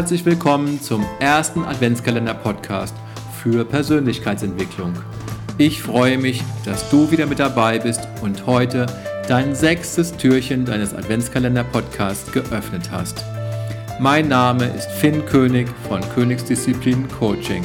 herzlich 0.00 0.24
willkommen 0.24 0.80
zum 0.80 1.04
ersten 1.20 1.62
Adventskalender-Podcast 1.62 2.94
für 3.38 3.66
Persönlichkeitsentwicklung. 3.66 4.94
Ich 5.58 5.82
freue 5.82 6.16
mich, 6.16 6.42
dass 6.64 6.88
du 6.88 7.10
wieder 7.10 7.26
mit 7.26 7.38
dabei 7.38 7.78
bist 7.78 8.08
und 8.22 8.46
heute 8.46 8.86
dein 9.28 9.54
sechstes 9.54 10.16
Türchen 10.16 10.64
deines 10.64 10.94
Adventskalender-Podcasts 10.94 12.32
geöffnet 12.32 12.90
hast. 12.90 13.22
Mein 14.00 14.28
Name 14.28 14.68
ist 14.68 14.90
Finn 14.90 15.26
König 15.26 15.68
von 15.86 16.00
Königsdisziplin 16.14 17.06
Coaching. 17.18 17.62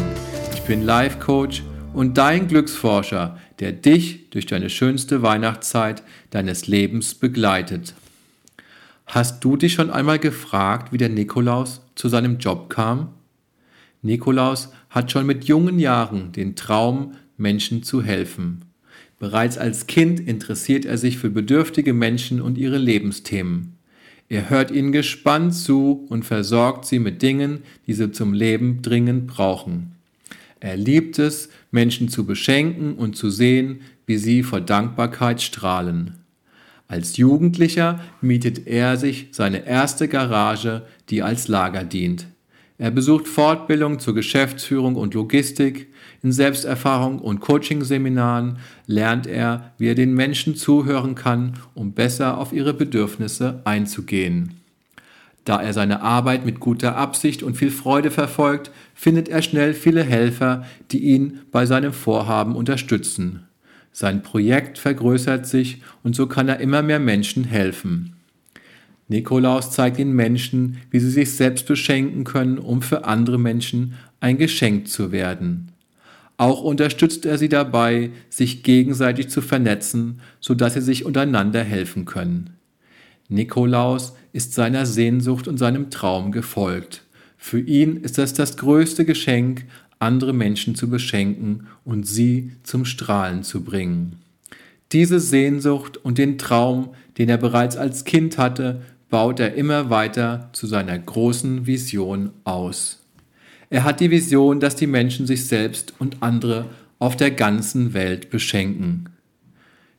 Ich 0.53 0.61
bin 0.63 0.83
Life 0.83 1.19
Coach 1.19 1.63
und 1.93 2.17
dein 2.17 2.49
Glücksforscher, 2.49 3.37
der 3.61 3.71
dich 3.71 4.29
durch 4.31 4.45
deine 4.45 4.69
schönste 4.69 5.21
Weihnachtszeit 5.21 6.03
deines 6.31 6.67
Lebens 6.67 7.15
begleitet. 7.15 7.93
Hast 9.05 9.43
du 9.43 9.55
dich 9.55 9.73
schon 9.73 9.91
einmal 9.91 10.19
gefragt, 10.19 10.91
wie 10.91 10.97
der 10.97 11.09
Nikolaus 11.09 11.81
zu 11.95 12.09
seinem 12.09 12.37
Job 12.37 12.69
kam? 12.69 13.09
Nikolaus 14.01 14.71
hat 14.89 15.11
schon 15.11 15.25
mit 15.25 15.45
jungen 15.45 15.79
Jahren 15.79 16.31
den 16.31 16.55
Traum, 16.55 17.13
Menschen 17.37 17.83
zu 17.83 18.01
helfen. 18.01 18.61
Bereits 19.19 19.57
als 19.57 19.87
Kind 19.87 20.19
interessiert 20.19 20.85
er 20.85 20.97
sich 20.97 21.17
für 21.17 21.29
bedürftige 21.29 21.93
Menschen 21.93 22.41
und 22.41 22.57
ihre 22.57 22.77
Lebensthemen. 22.77 23.75
Er 24.27 24.49
hört 24.49 24.71
ihnen 24.71 24.91
gespannt 24.91 25.53
zu 25.53 26.05
und 26.09 26.25
versorgt 26.25 26.85
sie 26.85 26.99
mit 26.99 27.21
Dingen, 27.21 27.59
die 27.87 27.93
sie 27.93 28.11
zum 28.11 28.33
Leben 28.33 28.81
dringend 28.81 29.27
brauchen. 29.27 29.91
Er 30.59 30.77
liebt 30.77 31.19
es, 31.19 31.49
Menschen 31.71 32.09
zu 32.09 32.25
beschenken 32.25 32.95
und 32.95 33.15
zu 33.15 33.29
sehen, 33.29 33.81
wie 34.07 34.17
sie 34.17 34.41
vor 34.41 34.61
Dankbarkeit 34.61 35.41
strahlen. 35.41 36.15
Als 36.87 37.17
Jugendlicher 37.17 37.99
mietet 38.21 38.67
er 38.67 38.97
sich 38.97 39.29
seine 39.31 39.65
erste 39.65 40.07
Garage, 40.07 40.83
die 41.09 41.23
als 41.23 41.47
Lager 41.47 41.83
dient. 41.83 42.27
Er 42.77 42.91
besucht 42.91 43.27
Fortbildungen 43.27 43.99
zur 43.99 44.13
Geschäftsführung 44.13 44.95
und 44.95 45.13
Logistik. 45.13 45.87
In 46.21 46.31
Selbsterfahrung 46.33 47.19
und 47.19 47.39
Coachingseminaren 47.39 48.57
lernt 48.85 49.27
er, 49.27 49.73
wie 49.77 49.87
er 49.87 49.95
den 49.95 50.13
Menschen 50.13 50.55
zuhören 50.55 51.15
kann, 51.15 51.53
um 51.73 51.93
besser 51.93 52.37
auf 52.37 52.51
ihre 52.51 52.73
Bedürfnisse 52.73 53.61
einzugehen. 53.63 54.59
Da 55.45 55.61
er 55.61 55.73
seine 55.73 56.01
Arbeit 56.01 56.43
mit 56.43 56.59
guter 56.59 56.97
Absicht 56.97 57.43
und 57.43 57.55
viel 57.55 57.71
Freude 57.71 58.11
verfolgt, 58.11 58.71
findet 58.93 59.29
er 59.29 59.41
schnell 59.41 59.73
viele 59.73 60.03
Helfer, 60.03 60.65
die 60.91 60.99
ihn 60.99 61.41
bei 61.51 61.65
seinem 61.65 61.93
Vorhaben 61.93 62.55
unterstützen. 62.55 63.47
Sein 63.97 64.23
Projekt 64.23 64.77
vergrößert 64.77 65.47
sich 65.47 65.81
und 66.03 66.17
so 66.17 66.27
kann 66.27 66.49
er 66.49 66.59
immer 66.59 66.81
mehr 66.81 66.99
Menschen 66.99 67.45
helfen. 67.45 68.17
Nikolaus 69.07 69.71
zeigt 69.71 69.99
den 69.99 70.11
Menschen, 70.11 70.79
wie 70.91 70.99
sie 70.99 71.09
sich 71.09 71.31
selbst 71.31 71.65
beschenken 71.65 72.25
können, 72.25 72.57
um 72.57 72.81
für 72.81 73.05
andere 73.05 73.39
Menschen 73.39 73.93
ein 74.19 74.37
Geschenk 74.37 74.89
zu 74.89 75.13
werden. 75.13 75.71
Auch 76.35 76.61
unterstützt 76.61 77.25
er 77.25 77.37
sie 77.37 77.47
dabei, 77.47 78.09
sich 78.27 78.63
gegenseitig 78.63 79.29
zu 79.29 79.41
vernetzen, 79.41 80.19
sodass 80.41 80.73
sie 80.73 80.81
sich 80.81 81.05
untereinander 81.05 81.63
helfen 81.63 82.03
können. 82.03 82.49
Nikolaus 83.29 84.13
ist 84.33 84.53
seiner 84.53 84.85
Sehnsucht 84.85 85.47
und 85.47 85.57
seinem 85.57 85.89
Traum 85.89 86.33
gefolgt. 86.33 87.03
Für 87.37 87.61
ihn 87.61 87.95
ist 87.95 88.19
es 88.19 88.33
das 88.33 88.57
größte 88.57 89.05
Geschenk, 89.05 89.63
andere 90.05 90.33
Menschen 90.33 90.75
zu 90.75 90.89
beschenken 90.89 91.67
und 91.83 92.07
sie 92.07 92.51
zum 92.63 92.85
Strahlen 92.85 93.43
zu 93.43 93.63
bringen. 93.63 94.19
Diese 94.91 95.19
Sehnsucht 95.19 95.97
und 95.97 96.17
den 96.17 96.37
Traum, 96.37 96.89
den 97.17 97.27
er 97.27 97.37
bereits 97.37 97.75
als 97.75 98.05
Kind 98.05 98.37
hatte, 98.37 98.81
baut 99.09 99.39
er 99.39 99.55
immer 99.55 99.89
weiter 99.89 100.49
zu 100.53 100.67
seiner 100.67 100.97
großen 100.97 101.65
Vision 101.65 102.31
aus. 102.43 103.01
Er 103.69 103.83
hat 103.83 103.99
die 103.99 104.11
Vision, 104.11 104.59
dass 104.59 104.75
die 104.75 104.87
Menschen 104.87 105.25
sich 105.27 105.47
selbst 105.47 105.93
und 105.99 106.21
andere 106.21 106.65
auf 106.99 107.17
der 107.17 107.31
ganzen 107.31 107.93
Welt 107.93 108.29
beschenken. 108.29 109.09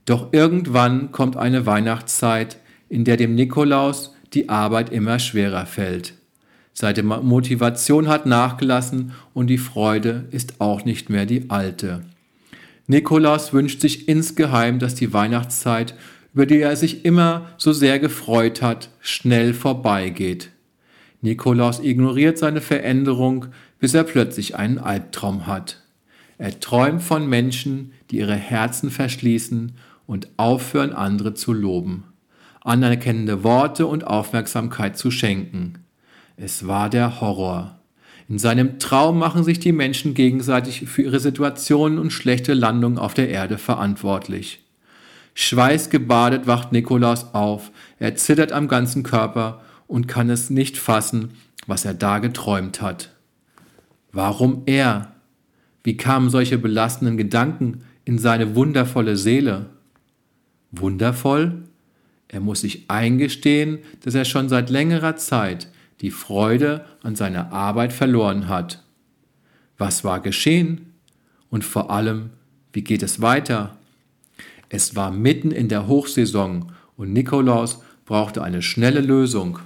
Doch 0.04 0.32
irgendwann 0.32 1.10
kommt 1.10 1.36
eine 1.36 1.66
Weihnachtszeit, 1.66 2.58
in 2.88 3.04
der 3.04 3.16
dem 3.16 3.34
Nikolaus 3.34 4.14
die 4.32 4.48
Arbeit 4.48 4.90
immer 4.90 5.18
schwerer 5.18 5.66
fällt. 5.66 6.14
Seine 6.78 7.02
Motivation 7.02 8.06
hat 8.06 8.26
nachgelassen 8.26 9.12
und 9.32 9.46
die 9.46 9.56
Freude 9.56 10.26
ist 10.30 10.60
auch 10.60 10.84
nicht 10.84 11.08
mehr 11.08 11.24
die 11.24 11.48
alte. 11.48 12.02
Nikolaus 12.86 13.54
wünscht 13.54 13.80
sich 13.80 14.08
insgeheim, 14.08 14.78
dass 14.78 14.94
die 14.94 15.14
Weihnachtszeit, 15.14 15.94
über 16.34 16.44
die 16.44 16.60
er 16.60 16.76
sich 16.76 17.06
immer 17.06 17.46
so 17.56 17.72
sehr 17.72 17.98
gefreut 17.98 18.60
hat, 18.60 18.90
schnell 19.00 19.54
vorbeigeht. 19.54 20.50
Nikolaus 21.22 21.80
ignoriert 21.80 22.36
seine 22.36 22.60
Veränderung, 22.60 23.46
bis 23.78 23.94
er 23.94 24.04
plötzlich 24.04 24.56
einen 24.56 24.76
Albtraum 24.76 25.46
hat. 25.46 25.82
Er 26.36 26.60
träumt 26.60 27.02
von 27.02 27.26
Menschen, 27.26 27.92
die 28.10 28.18
ihre 28.18 28.36
Herzen 28.36 28.90
verschließen 28.90 29.72
und 30.06 30.28
aufhören, 30.36 30.92
andere 30.92 31.32
zu 31.32 31.54
loben, 31.54 32.04
anerkennende 32.60 33.44
Worte 33.44 33.86
und 33.86 34.06
Aufmerksamkeit 34.06 34.98
zu 34.98 35.10
schenken. 35.10 35.85
Es 36.36 36.66
war 36.66 36.90
der 36.90 37.20
Horror. 37.20 37.78
In 38.28 38.38
seinem 38.38 38.78
Traum 38.78 39.18
machen 39.18 39.42
sich 39.42 39.58
die 39.58 39.72
Menschen 39.72 40.12
gegenseitig 40.12 40.86
für 40.86 41.02
ihre 41.02 41.20
Situationen 41.20 41.98
und 41.98 42.10
schlechte 42.10 42.52
Landungen 42.52 42.98
auf 42.98 43.14
der 43.14 43.30
Erde 43.30 43.56
verantwortlich. 43.56 44.62
Schweißgebadet 45.34 46.46
wacht 46.46 46.72
Nikolaus 46.72 47.34
auf, 47.34 47.70
er 47.98 48.16
zittert 48.16 48.52
am 48.52 48.68
ganzen 48.68 49.02
Körper 49.02 49.62
und 49.86 50.08
kann 50.08 50.28
es 50.28 50.50
nicht 50.50 50.76
fassen, 50.76 51.30
was 51.66 51.84
er 51.84 51.94
da 51.94 52.18
geträumt 52.18 52.82
hat. 52.82 53.12
Warum 54.12 54.62
er? 54.66 55.12
Wie 55.84 55.96
kamen 55.96 56.30
solche 56.30 56.58
belastenden 56.58 57.16
Gedanken 57.16 57.84
in 58.04 58.18
seine 58.18 58.54
wundervolle 58.54 59.16
Seele? 59.16 59.66
Wundervoll? 60.72 61.62
Er 62.28 62.40
muss 62.40 62.62
sich 62.62 62.90
eingestehen, 62.90 63.78
dass 64.02 64.14
er 64.14 64.24
schon 64.24 64.48
seit 64.48 64.68
längerer 64.68 65.16
Zeit 65.16 65.68
die 66.00 66.10
Freude 66.10 66.84
an 67.02 67.16
seiner 67.16 67.52
Arbeit 67.52 67.92
verloren 67.92 68.48
hat. 68.48 68.82
Was 69.78 70.04
war 70.04 70.20
geschehen? 70.20 70.94
Und 71.50 71.64
vor 71.64 71.90
allem, 71.90 72.30
wie 72.72 72.82
geht 72.82 73.02
es 73.02 73.22
weiter? 73.22 73.76
Es 74.68 74.96
war 74.96 75.10
mitten 75.10 75.50
in 75.50 75.68
der 75.68 75.86
Hochsaison 75.86 76.72
und 76.96 77.12
Nikolaus 77.12 77.82
brauchte 78.04 78.42
eine 78.42 78.62
schnelle 78.62 79.00
Lösung. 79.00 79.58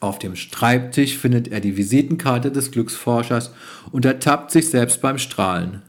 Auf 0.00 0.18
dem 0.18 0.34
Schreibtisch 0.34 1.16
findet 1.18 1.48
er 1.48 1.60
die 1.60 1.76
Visitenkarte 1.76 2.50
des 2.50 2.70
Glücksforschers 2.70 3.52
und 3.92 4.04
ertappt 4.04 4.50
sich 4.50 4.68
selbst 4.68 5.02
beim 5.02 5.18
Strahlen. 5.18 5.82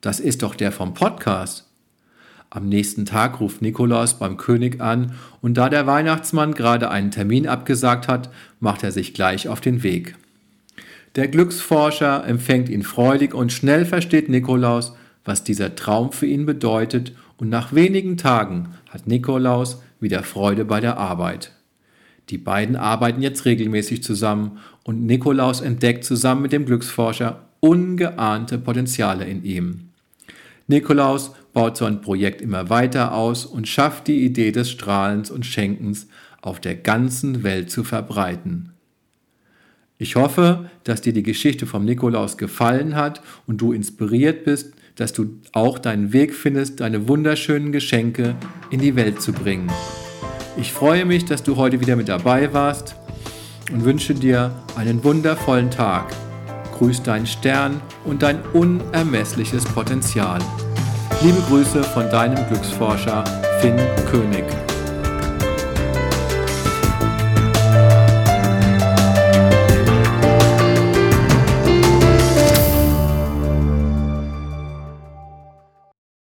Das 0.00 0.20
ist 0.20 0.42
doch 0.42 0.54
der 0.54 0.70
vom 0.70 0.94
Podcast. 0.94 1.67
Am 2.50 2.68
nächsten 2.68 3.04
Tag 3.04 3.40
ruft 3.40 3.60
Nikolaus 3.60 4.18
beim 4.18 4.38
König 4.38 4.80
an 4.80 5.12
und 5.42 5.54
da 5.54 5.68
der 5.68 5.86
Weihnachtsmann 5.86 6.54
gerade 6.54 6.90
einen 6.90 7.10
Termin 7.10 7.46
abgesagt 7.46 8.08
hat, 8.08 8.30
macht 8.58 8.82
er 8.82 8.92
sich 8.92 9.12
gleich 9.12 9.48
auf 9.48 9.60
den 9.60 9.82
Weg. 9.82 10.16
Der 11.14 11.28
Glücksforscher 11.28 12.26
empfängt 12.26 12.68
ihn 12.68 12.82
freudig 12.82 13.34
und 13.34 13.52
schnell 13.52 13.84
versteht 13.84 14.28
Nikolaus, 14.28 14.94
was 15.24 15.44
dieser 15.44 15.74
Traum 15.74 16.12
für 16.12 16.26
ihn 16.26 16.46
bedeutet 16.46 17.12
und 17.36 17.50
nach 17.50 17.74
wenigen 17.74 18.16
Tagen 18.16 18.74
hat 18.88 19.06
Nikolaus 19.06 19.82
wieder 20.00 20.22
Freude 20.22 20.64
bei 20.64 20.80
der 20.80 20.96
Arbeit. 20.96 21.52
Die 22.30 22.38
beiden 22.38 22.76
arbeiten 22.76 23.22
jetzt 23.22 23.44
regelmäßig 23.44 24.02
zusammen 24.02 24.58
und 24.84 25.04
Nikolaus 25.04 25.60
entdeckt 25.60 26.04
zusammen 26.04 26.42
mit 26.42 26.52
dem 26.52 26.66
Glücksforscher 26.66 27.44
ungeahnte 27.60 28.58
Potenziale 28.58 29.24
in 29.24 29.44
ihm. 29.44 29.88
Nikolaus 30.66 31.32
baut 31.52 31.76
sein 31.76 32.00
Projekt 32.00 32.40
immer 32.40 32.70
weiter 32.70 33.14
aus 33.14 33.46
und 33.46 33.68
schafft 33.68 34.06
die 34.06 34.24
Idee 34.24 34.52
des 34.52 34.70
Strahlens 34.70 35.30
und 35.30 35.46
Schenkens 35.46 36.08
auf 36.40 36.60
der 36.60 36.76
ganzen 36.76 37.42
Welt 37.42 37.70
zu 37.70 37.84
verbreiten. 37.84 38.72
Ich 40.00 40.14
hoffe, 40.14 40.70
dass 40.84 41.00
dir 41.00 41.12
die 41.12 41.24
Geschichte 41.24 41.66
vom 41.66 41.84
Nikolaus 41.84 42.38
gefallen 42.38 42.94
hat 42.94 43.20
und 43.46 43.60
du 43.60 43.72
inspiriert 43.72 44.44
bist, 44.44 44.72
dass 44.94 45.12
du 45.12 45.40
auch 45.52 45.78
deinen 45.78 46.12
Weg 46.12 46.34
findest, 46.34 46.80
deine 46.80 47.08
wunderschönen 47.08 47.72
Geschenke 47.72 48.36
in 48.70 48.80
die 48.80 48.94
Welt 48.94 49.20
zu 49.20 49.32
bringen. 49.32 49.68
Ich 50.56 50.72
freue 50.72 51.04
mich, 51.04 51.24
dass 51.24 51.42
du 51.42 51.56
heute 51.56 51.80
wieder 51.80 51.96
mit 51.96 52.08
dabei 52.08 52.52
warst 52.52 52.96
und 53.72 53.84
wünsche 53.84 54.14
dir 54.14 54.54
einen 54.76 55.02
wundervollen 55.02 55.70
Tag. 55.70 56.12
Grüß 56.76 57.02
deinen 57.02 57.26
Stern 57.26 57.80
und 58.04 58.22
dein 58.22 58.40
unermessliches 58.52 59.64
Potenzial. 59.64 60.40
Liebe 61.20 61.40
Grüße 61.48 61.82
von 61.82 62.08
deinem 62.10 62.46
Glücksforscher 62.46 63.24
Finn 63.60 63.76
König. 64.08 64.44